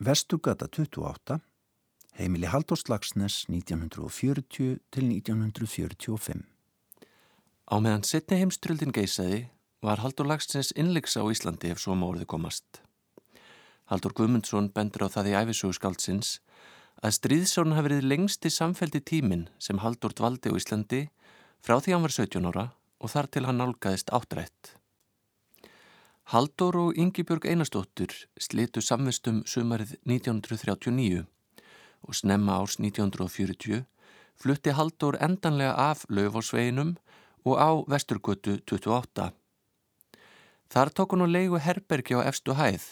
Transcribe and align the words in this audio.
Vestugata 0.00 0.64
28, 0.64 1.42
heimili 2.16 2.48
Halldórs 2.48 2.86
Lagsnes 2.88 3.34
1940 3.52 4.78
til 4.88 5.04
1945. 5.04 6.40
Á 7.68 7.76
meðan 7.84 8.06
setni 8.08 8.38
heimströldin 8.40 8.94
geysaði 8.96 9.42
var 9.84 10.00
Halldór 10.00 10.30
Lagsnes 10.30 10.72
innleiks 10.72 11.20
á 11.20 11.22
Íslandi 11.28 11.74
ef 11.74 11.84
svo 11.84 11.98
mórði 12.00 12.24
komast. 12.24 12.80
Haldur 13.92 14.16
Guðmundsson 14.16 14.72
bendur 14.72 15.04
á 15.04 15.12
það 15.12 15.34
í 15.34 15.36
æfisögu 15.42 15.76
skáldsins 15.76 16.38
að 17.04 17.18
stríðsórn 17.20 17.76
hafi 17.76 17.90
verið 17.90 18.08
lengsti 18.08 18.48
samfeldi 18.48 19.04
tímin 19.04 19.50
sem 19.60 19.84
Haldur 19.84 20.16
dvaldi 20.16 20.48
á 20.48 20.56
Íslandi 20.56 21.10
frá 21.60 21.76
því 21.76 21.98
hann 21.98 22.08
var 22.08 22.16
17 22.16 22.48
ára 22.48 22.70
og 23.04 23.12
þar 23.12 23.28
til 23.36 23.44
hann 23.44 23.60
nálgæðist 23.60 24.16
áttrætt. 24.16 24.79
Haldur 26.30 26.76
og 26.78 26.94
Yngibjörg 26.94 27.42
Einarstóttur 27.50 28.12
slitu 28.38 28.78
samvistum 28.86 29.40
sumarið 29.50 29.96
1939 30.06 31.24
og 32.06 32.14
snemma 32.14 32.60
árs 32.62 32.76
1940 32.78 33.80
flutti 34.38 34.70
Haldur 34.78 35.16
endanlega 35.18 35.72
af 35.74 36.04
löfósveginum 36.06 36.92
og 37.42 37.56
á 37.58 37.70
Vesturgötu 37.90 38.60
28. 38.62 39.32
Þar 40.70 40.92
tók 40.94 41.16
hann 41.16 41.26
á 41.26 41.34
leigu 41.34 41.58
herbergi 41.58 42.14
á 42.14 42.22
efstu 42.22 42.54
hæð 42.54 42.84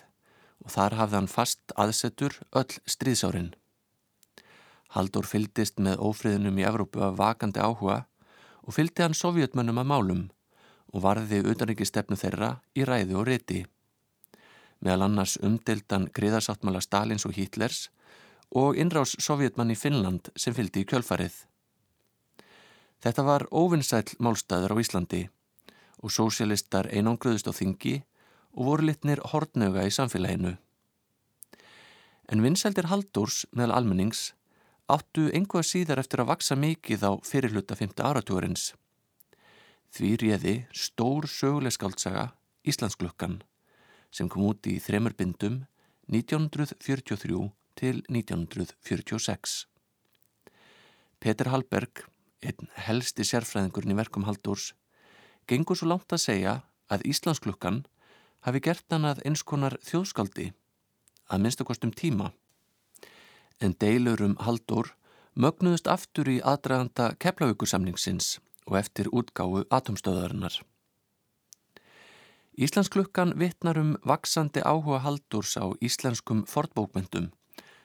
og 0.65 0.75
þar 0.75 0.97
hafði 0.99 1.19
hann 1.21 1.31
fast 1.31 1.77
aðsetur 1.79 2.41
öll 2.51 2.75
stríðsárin. 2.91 3.53
Haldur 4.99 5.31
fyldist 5.31 5.79
með 5.79 6.03
ófriðinum 6.03 6.59
í 6.59 6.67
Evrópu 6.67 7.07
af 7.07 7.15
vakandi 7.23 7.63
áhuga 7.63 8.01
og 8.67 8.75
fyldi 8.75 9.07
hann 9.07 9.15
sovjetmönnum 9.15 9.79
að 9.79 9.91
málum 9.95 10.27
og 10.93 11.03
varði 11.05 11.43
utanrikistefnu 11.45 12.17
þeirra 12.17 12.55
í 12.75 12.87
ræði 12.89 13.17
og 13.19 13.27
riti. 13.29 13.65
Meðal 14.81 15.09
annars 15.09 15.37
umdeldan 15.43 16.09
griðarsáttmála 16.15 16.81
Stalins 16.85 17.27
og 17.27 17.35
Hitlers 17.37 17.89
og 18.55 18.79
innrás 18.79 19.17
sovjetmann 19.21 19.75
í 19.75 19.77
Finnland 19.77 20.31
sem 20.37 20.55
fyldi 20.57 20.85
í 20.85 20.89
kjölfarið. 20.89 21.35
Þetta 23.05 23.25
var 23.27 23.47
óvinnsæl 23.53 24.17
málstæður 24.19 24.75
á 24.75 24.77
Íslandi 24.83 25.27
og 26.03 26.15
sósialistar 26.15 26.89
einangruðust 26.95 27.51
á 27.51 27.53
þingi 27.53 27.99
og 28.55 28.65
voru 28.71 28.89
litnir 28.89 29.21
hortnöga 29.33 29.85
í 29.87 29.93
samfélaginu. 29.95 30.57
En 32.29 32.43
vinsældir 32.45 32.89
Haldurs 32.91 33.45
meðal 33.53 33.79
almennings 33.79 34.33
áttu 34.89 35.29
einhvað 35.35 35.69
síðar 35.69 36.01
eftir 36.03 36.23
að 36.23 36.31
vaksa 36.33 36.57
mikið 36.57 37.05
á 37.05 37.13
fyrirluta 37.25 37.77
5. 37.77 37.99
áratúrins. 38.05 38.73
Því 39.95 40.11
réði 40.23 40.55
stór 40.77 41.29
söguleg 41.31 41.75
skaldsaga 41.75 42.31
Íslandsglökkan 42.69 43.41
sem 44.15 44.29
kom 44.29 44.47
út 44.49 44.67
í 44.69 44.79
þremur 44.81 45.15
bindum 45.17 45.63
1943 46.09 47.41
til 47.79 48.01
1946. 48.09 49.59
Petur 51.21 51.51
Hallberg, 51.53 52.05
einn 52.41 52.71
helsti 52.87 53.27
sérfræðingurinn 53.27 53.93
í 53.95 53.99
verkum 53.99 54.27
Haldurs, 54.29 54.73
gengur 55.51 55.77
svo 55.79 55.91
langt 55.91 56.13
að 56.15 56.25
segja 56.25 56.55
að 56.89 57.05
Íslandsglökkan 57.11 57.83
hafi 58.47 58.63
gert 58.65 58.87
hann 58.95 59.09
að 59.09 59.23
eins 59.27 59.43
konar 59.43 59.77
þjóðskaldi 59.85 60.53
að 61.29 61.43
minnstakostum 61.45 61.93
tíma. 61.93 62.33
En 63.61 63.75
deilur 63.81 64.23
um 64.25 64.37
Haldur 64.47 64.95
mögnuðust 65.35 65.91
aftur 65.91 66.31
í 66.31 66.39
aðdraganda 66.41 67.13
keflavíkursamningsins 67.23 68.39
og 68.69 68.77
eftir 68.79 69.09
útgáfu 69.09 69.65
atomstöðarinnar. 69.73 70.61
Íslandsklukkan 72.59 73.37
vittnar 73.39 73.79
um 73.79 73.97
vaksandi 74.05 74.61
áhuga 74.67 75.01
Haldurs 75.05 75.57
á 75.57 75.67
íslenskum 75.81 76.45
fortbókmyndum 76.47 77.31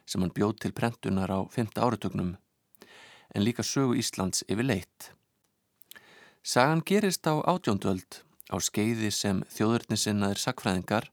sem 0.06 0.22
hann 0.22 0.34
bjóð 0.34 0.56
til 0.60 0.74
prentunar 0.76 1.32
á 1.32 1.40
5. 1.48 1.78
áratögnum 1.78 2.36
en 3.34 3.46
líka 3.46 3.64
sögu 3.64 3.96
Íslands 3.98 4.44
yfir 4.48 4.66
leitt. 4.66 5.14
Sagan 6.44 6.82
gerist 6.86 7.24
á 7.30 7.40
átjóndöld 7.46 8.22
á 8.52 8.58
skeiði 8.60 9.12
sem 9.14 9.44
þjóðurnisinnaðir 9.56 10.42
sakfræðingar 10.42 11.08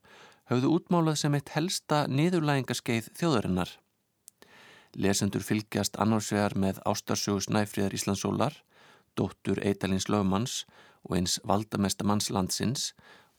höfðu 0.51 0.73
útmálað 0.77 1.21
sem 1.23 1.37
eitt 1.39 1.53
helsta 1.55 2.07
niðurlægingaskeið 2.11 3.13
þjóðurinnar. 3.21 3.71
Lesendur 4.99 5.45
fylgjast 5.47 6.01
annarsvegar 6.03 6.57
með 6.59 6.81
ástarsögus 6.89 7.47
næfriðar 7.53 7.95
Íslandsólar, 7.95 8.57
dóttur 9.19 9.61
Eitalins 9.65 10.09
lögmanns 10.09 10.65
og 11.07 11.17
eins 11.17 11.39
valdamesta 11.47 12.05
mannslandsins 12.05 12.93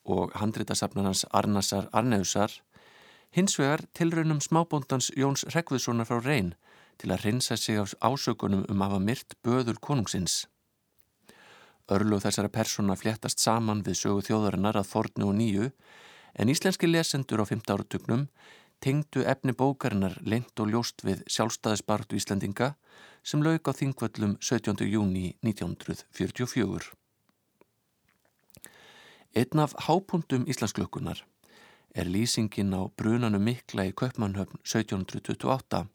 og 0.05 0.33
handritasafnarnas 0.35 1.25
Arnasar 1.31 1.89
Arneusar, 1.93 2.51
hins 3.31 3.57
vegar 3.59 3.85
tilraunum 3.93 4.41
smábóndans 4.41 5.11
Jóns 5.15 5.45
Rekviðssonar 5.55 6.09
frá 6.09 6.19
Reyn 6.19 6.53
til 7.01 7.11
að 7.13 7.25
rinsa 7.25 7.57
sig 7.57 7.77
á 7.79 7.85
ásökunum 8.01 8.65
um 8.69 8.81
að 8.81 8.89
hafa 8.89 9.05
myrt 9.05 9.37
böður 9.45 9.79
konungsins. 9.79 10.47
Örlug 11.91 12.21
þessara 12.23 12.49
persóna 12.49 12.95
fléttast 12.95 13.41
saman 13.41 13.83
við 13.83 14.01
sögu 14.03 14.25
þjóðarinnar 14.27 14.77
að 14.79 14.89
fornu 14.89 15.29
og 15.29 15.37
nýju 15.37 15.71
en 16.39 16.51
íslenski 16.51 16.87
lesendur 16.87 17.41
á 17.43 17.45
15 17.45 17.73
áratögnum 17.73 18.27
tengdu 18.81 19.21
efni 19.33 19.53
bókarinnar 19.53 20.17
lengt 20.25 20.59
og 20.59 20.71
ljóst 20.73 21.03
við 21.05 21.21
sjálfstæðisbartu 21.29 22.17
Íslandinga 22.17 22.73
sem 23.23 23.43
lauk 23.45 23.69
á 23.69 23.71
þingvöllum 23.77 24.37
17. 24.41 24.81
júni 24.89 25.35
1944. 25.45 26.89
Einn 29.37 29.63
af 29.63 29.77
hápuntum 29.85 30.47
Íslandsklökunar 30.49 31.21
er 31.95 32.09
lýsingin 32.09 32.73
á 32.73 32.89
brunanum 32.97 33.45
mikla 33.45 33.85
í 33.85 33.93
Köpmannhöfn 33.93 34.57
1728. 34.65 35.85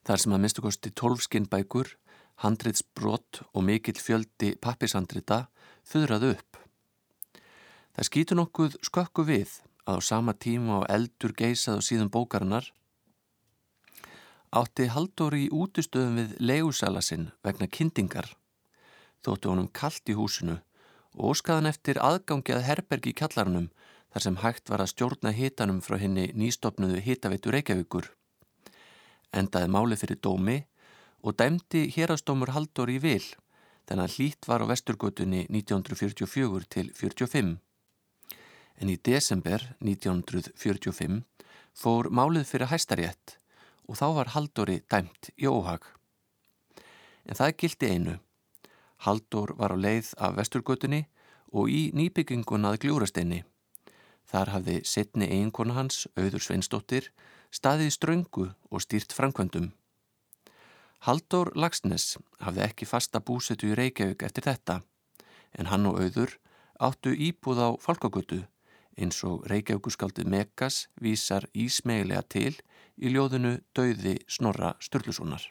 Þar 0.00 0.22
sem 0.24 0.32
að 0.32 0.42
minnstakosti 0.42 0.94
12 0.96 1.26
skinnbækur 1.28 1.94
handritsbrott 2.40 3.42
og 3.52 3.66
mikill 3.68 4.00
fjöldi 4.00 4.54
pappishandrita 4.56 5.44
þurrað 5.84 6.30
upp. 6.32 6.60
Það 7.92 8.08
skýtu 8.08 8.38
nokkuð 8.38 8.78
skökku 8.86 9.26
við 9.28 9.58
að 9.90 10.00
á 10.00 10.08
sama 10.10 10.34
tíma 10.34 10.80
á 10.80 10.90
eldur 10.96 11.34
geysað 11.36 11.80
og 11.80 11.86
síðan 11.86 12.12
bókarinnar 12.14 12.70
átti 14.50 14.88
Haldur 14.90 15.36
í 15.38 15.46
útustöðum 15.54 16.18
við 16.18 16.34
leigusalasinn 16.42 17.28
vegna 17.46 17.68
kyndingar 17.70 18.32
þóttu 19.24 19.52
honum 19.52 19.68
kallt 19.80 20.10
í 20.10 20.16
húsinu 20.18 20.58
og 21.14 21.34
óskaðan 21.34 21.70
eftir 21.70 22.00
aðgangi 22.02 22.54
að 22.56 22.66
herbergi 22.68 23.12
í 23.12 23.18
kjallarunum 23.20 23.68
þar 24.10 24.24
sem 24.26 24.40
hægt 24.42 24.70
var 24.70 24.82
að 24.82 24.92
stjórna 24.94 25.32
hitanum 25.34 25.78
frá 25.84 25.98
henni 26.02 26.30
nýstopnuðu 26.34 27.02
hitaveitur 27.04 27.54
Reykjavíkur. 27.54 28.10
Endaði 29.30 29.70
máli 29.70 29.98
fyrir 29.98 30.18
dómi 30.18 30.58
og 31.22 31.36
dæmdi 31.38 31.86
hérastómur 31.94 32.50
Haldur 32.54 32.90
í 32.90 32.98
vil 33.02 33.22
þannig 33.86 34.04
að 34.06 34.14
hlýtt 34.16 34.46
var 34.50 34.62
á 34.62 34.70
vesturgötunni 34.70 35.44
1944 35.50 36.66
til 36.70 36.90
45. 36.94 37.58
En 38.80 38.88
í 38.88 38.96
desember 38.96 39.60
1945 39.84 41.20
fór 41.76 42.08
málið 42.08 42.48
fyrir 42.48 42.70
hæstarétt 42.72 43.36
og 43.84 43.98
þá 44.00 44.06
var 44.16 44.32
Haldóri 44.34 44.80
dæmt 44.88 45.30
í 45.36 45.48
óhag. 45.50 45.84
En 47.28 47.36
það 47.36 47.56
gildi 47.60 47.90
einu. 47.90 48.14
Haldur 49.04 49.52
var 49.58 49.74
á 49.74 49.76
leið 49.76 50.12
af 50.16 50.36
vesturgötunni 50.38 51.04
og 51.52 51.68
í 51.68 51.90
nýbyggingun 51.96 52.68
að 52.68 52.80
gljúrasteinni. 52.84 53.42
Þar 54.30 54.52
hafði 54.54 54.76
setni 54.86 55.26
eiginkona 55.26 55.74
hans, 55.74 56.06
auður 56.16 56.44
Sveinsdóttir, 56.44 57.10
staðið 57.50 57.90
ströngu 57.96 58.46
og 58.70 58.84
stýrt 58.84 59.12
framkvöndum. 59.16 59.72
Haldur 61.08 61.50
Lagsnes 61.56 62.18
hafði 62.44 62.62
ekki 62.66 62.86
fasta 62.86 63.20
búsetu 63.24 63.72
í 63.72 63.76
Reykjavík 63.76 64.22
eftir 64.22 64.46
þetta 64.46 64.82
en 65.58 65.70
hann 65.72 65.88
og 65.88 65.98
auður 65.98 66.36
áttu 66.78 67.14
íbúð 67.16 67.58
á 67.58 67.68
Falkagötu 67.80 68.44
eins 68.98 69.20
og 69.28 69.46
Reykjavíkuskaldið 69.50 70.28
Megas 70.30 70.86
vísar 71.02 71.46
ísmeilega 71.54 72.22
til 72.28 72.54
í 72.98 73.12
ljóðinu 73.14 73.58
Dauði 73.76 74.16
Snorra 74.28 74.74
Sturlusonar. 74.82 75.42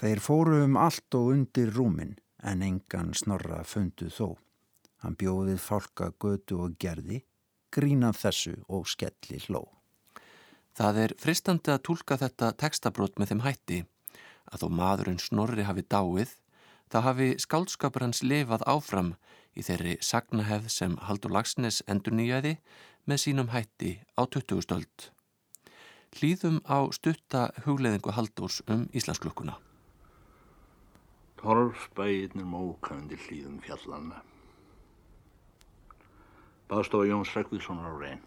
Þeir 0.00 0.20
fóru 0.24 0.62
um 0.64 0.78
allt 0.80 1.14
og 1.18 1.32
undir 1.34 1.72
rúmin 1.74 2.16
en 2.42 2.62
engan 2.64 3.12
Snorra 3.14 3.62
fundu 3.64 4.08
þó. 4.12 4.36
Hann 5.00 5.16
bjóðið 5.16 5.60
Falkagötu 5.64 6.60
og 6.64 6.76
gerði, 6.80 7.22
grínað 7.72 8.18
þessu 8.22 8.54
og 8.68 8.88
skelli 8.88 9.40
hló. 9.46 9.64
Það 10.76 11.00
er 11.04 11.14
fristandi 11.20 11.72
að 11.72 11.82
tólka 11.88 12.16
þetta 12.20 12.52
textabrót 12.60 13.18
með 13.18 13.32
þeim 13.32 13.44
hætti 13.44 13.80
að 14.50 14.64
þó 14.64 14.68
maðurinn 14.78 15.20
Snorri 15.22 15.66
hafi 15.66 15.84
dáið, 15.84 16.32
þá 16.90 16.98
hafi 17.06 17.28
skálskapur 17.38 18.02
hans 18.02 18.24
lifað 18.26 18.66
áfram 18.66 19.14
í 19.54 19.62
þeirri 19.66 19.96
sagnahefð 20.02 20.70
sem 20.74 20.96
Haldur 21.06 21.34
Lagsnes 21.34 21.80
endur 21.86 22.16
nýjaði 22.18 22.56
með 23.06 23.22
sínum 23.24 23.50
hætti 23.54 23.98
á 24.18 24.26
20. 24.26 24.62
stöld. 24.66 25.10
Hlýðum 26.18 26.58
á 26.66 26.90
stutta 26.90 27.50
hugleðingu 27.64 28.14
Haldurs 28.16 28.58
um 28.66 28.88
Íslandsklukkuna. 28.90 29.54
Torfsbæðinir 31.40 32.44
mókandi 32.44 33.16
hlýðum 33.16 33.60
fjallanna. 33.64 34.18
Baðstofa 36.70 37.06
Jóns 37.06 37.30
Rekvíðssonar 37.34 37.94
á 37.94 37.96
reyn. 38.02 38.20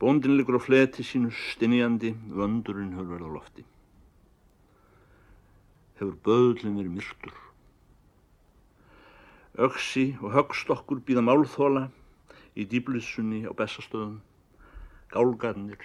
Bóndin 0.00 0.36
liggur 0.36 0.56
á 0.56 0.62
fleti 0.62 1.04
sínu 1.04 1.32
stinniandi, 1.32 2.14
vöndurinn 2.32 2.94
hefur 2.96 3.16
verið 3.16 3.32
á 3.32 3.36
lofti. 3.36 3.64
Hefur 6.00 6.16
böðlinn 6.24 6.78
verið 6.80 6.94
myrtur. 6.96 7.34
Öksi 9.60 10.04
og 10.24 10.32
högstokkur 10.32 11.02
býða 11.04 11.20
málþóla 11.26 11.82
í 12.56 12.64
dýblissunni 12.64 13.42
á 13.44 13.52
bestastöðum. 13.52 14.22
Gálgarnir 15.12 15.82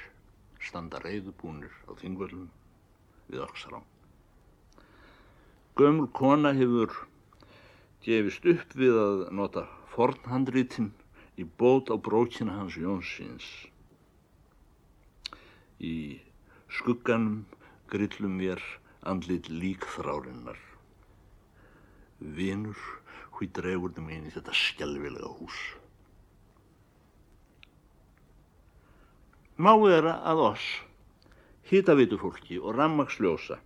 standa 0.63 1.01
reyðubúnir 1.03 1.73
á 1.85 1.91
þingvöldum 1.99 2.47
við 3.27 3.43
öksará. 3.43 3.81
Gömul 5.75 6.07
kona 6.15 6.53
hefur 6.55 6.95
gefist 8.05 8.47
upp 8.47 8.77
við 8.79 8.95
að 9.01 9.25
nota 9.35 9.65
fornhandritin 9.91 10.93
í 11.35 11.43
bót 11.43 11.91
á 11.91 11.99
brókina 11.99 12.55
hans 12.55 12.79
Jónsins. 12.79 13.49
Í 15.83 16.23
skugganum 16.71 17.43
grillum 17.91 18.39
mér 18.39 18.63
andlit 19.05 19.49
líkþrárinnar. 19.49 20.59
Vinur, 22.19 22.79
hví 23.35 23.49
dregur 23.55 23.93
þið 23.95 24.07
mín 24.07 24.27
í 24.29 24.33
þetta 24.33 24.55
skjálfilega 24.55 25.31
hús. 25.37 25.59
Má 29.55 29.71
vera 29.79 30.17
að 30.27 30.41
oss, 30.49 30.65
hýtavitu 31.69 32.19
fólki 32.19 32.57
og 32.59 32.75
rammaksljósa 32.75 33.61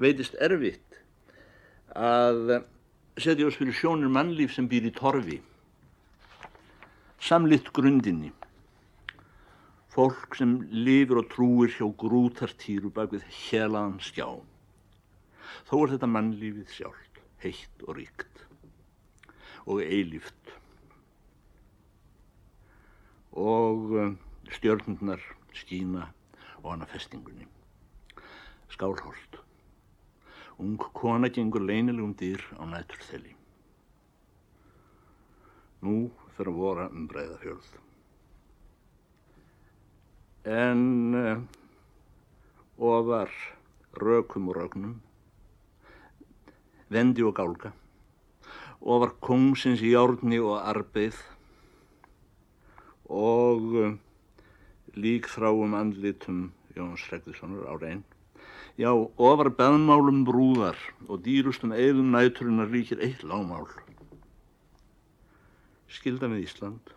veitist 0.00 0.36
erfitt 0.40 0.98
að 1.96 2.60
setja 3.20 3.48
oss 3.48 3.56
fyrir 3.58 3.76
sjónir 3.76 4.12
mannlíf 4.12 4.52
sem 4.54 4.68
býr 4.68 4.90
í 4.90 4.92
torfi, 4.94 5.40
samlitt 7.20 7.72
grundinni 7.76 8.34
fólk 9.90 10.36
sem 10.38 10.52
lifir 10.70 11.18
og 11.20 11.28
trúir 11.32 11.72
hjá 11.74 11.88
grútartýru 12.02 12.92
bak 12.94 13.10
við 13.14 13.24
helaðan 13.48 13.98
skjá. 14.04 14.28
Þó 15.68 15.74
er 15.82 15.92
þetta 15.94 16.08
mannlífið 16.10 16.72
sjálft, 16.74 17.20
heitt 17.44 17.84
og 17.86 17.96
ríkt 17.98 18.44
og 19.70 19.82
eilíft. 19.84 20.54
Og 23.38 23.92
eh, 24.00 24.14
stjörnundnar 24.56 25.22
skína 25.54 26.08
og 26.62 26.72
hana 26.72 26.88
festingunni. 26.90 27.46
Skálholt. 28.72 29.38
Ung 30.60 30.80
kona 30.96 31.30
gengur 31.32 31.62
leinilegum 31.64 32.16
dýr 32.18 32.42
á 32.58 32.64
nætur 32.68 33.04
þeli. 33.10 33.36
Nú 35.84 36.10
fyrir 36.36 36.52
að 36.52 36.60
vora 36.64 36.90
um 36.90 37.06
breyða 37.08 37.38
fjörð 37.44 37.78
en 40.44 41.14
uh, 41.14 41.38
ofar 42.78 43.30
rökum 43.92 44.48
og 44.48 44.56
rögnum, 44.56 45.00
vendi 46.90 47.22
og 47.22 47.36
gálga, 47.38 47.72
ofar 48.80 49.14
kongsins 49.22 49.82
járni 49.84 50.40
og 50.42 50.58
arbeið 50.58 51.18
og 53.10 53.66
uh, 53.78 53.92
líkþráum 54.94 55.76
andlitum 55.78 56.50
Jóns 56.76 57.06
Rekðissonar 57.10 57.66
á 57.66 57.74
reyn. 57.78 58.02
Já, 58.78 58.90
ofar 58.94 59.50
beðmálum 59.58 60.22
brúðar 60.26 60.78
og 61.08 61.22
dýrustum 61.26 61.74
eðum 61.74 62.14
næturinnar 62.14 62.70
líkir 62.70 63.02
eitt 63.02 63.24
lágmál. 63.26 63.66
Skilda 65.90 66.30
með 66.30 66.46
Ísland, 66.46 66.94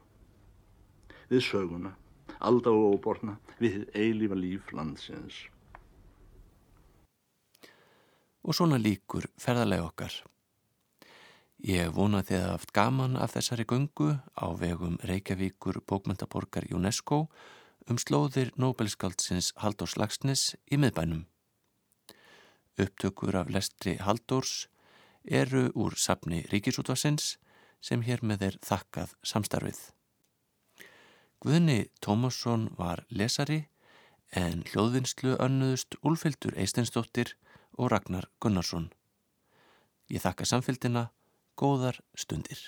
við 1.29 1.41
söguna, 1.49 1.95
alda 2.39 2.71
og 2.71 2.99
óborna 2.99 3.39
við 3.57 3.87
eilífa 3.97 4.37
líf 4.37 4.69
landsins. 4.73 5.47
Og 8.43 8.55
svona 8.57 8.77
líkur 8.77 9.29
ferðarlega 9.39 9.87
okkar. 9.87 10.15
Ég 11.63 11.93
vona 11.95 12.19
þið 12.27 12.41
að 12.43 12.49
haft 12.51 12.73
gaman 12.75 13.13
af 13.15 13.37
þessari 13.37 13.63
gungu 13.63 14.09
á 14.35 14.45
vegum 14.59 14.97
Reykjavíkur 15.07 15.79
bókmyndaborgar 15.87 16.67
UNESCO 16.75 17.27
um 17.87 17.99
slóðir 17.99 18.51
Nobelskaldsins 18.59 19.53
Haldórs 19.63 19.95
Lagsnes 19.95 20.57
í 20.67 20.79
miðbænum. 20.79 21.23
Upptökur 22.75 23.37
af 23.39 23.51
lestri 23.53 23.95
Haldórs 24.01 24.67
eru 25.23 25.69
úr 25.75 25.95
sapni 25.95 26.43
Ríkisútvarsins 26.51 27.37
sem 27.83 28.03
hér 28.03 28.23
með 28.23 28.47
er 28.49 28.57
þakkað 28.63 29.13
samstarfið. 29.23 29.79
Guðni 31.43 31.89
Tómasson 32.03 32.69
var 32.75 33.05
lesari 33.11 33.65
en 34.31 34.63
hljóðvinnslu 34.71 35.35
önnuðust 35.43 35.95
Úlfildur 36.01 36.55
Eisteinsdóttir 36.55 37.35
og 37.77 37.91
Ragnar 37.91 38.29
Gunnarsson. 38.41 38.89
Ég 40.11 40.21
þakka 40.23 40.45
samfélgina, 40.45 41.07
góðar 41.57 42.01
stundir. 42.15 42.59